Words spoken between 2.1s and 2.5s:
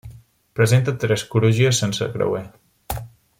creuer.